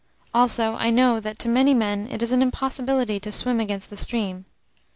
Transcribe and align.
Also, 0.33 0.73
I 0.79 0.89
know 0.89 1.19
that, 1.19 1.37
to 1.37 1.47
many 1.47 1.75
men, 1.75 2.07
it 2.09 2.23
is 2.23 2.31
an 2.31 2.41
impossibility 2.41 3.19
to 3.19 3.31
swim 3.31 3.59
against 3.59 3.91
the 3.91 3.97
stream. 3.97 4.45